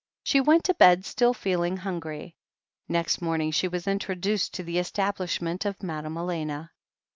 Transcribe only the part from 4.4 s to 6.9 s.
to the establish ment of Madame Elena.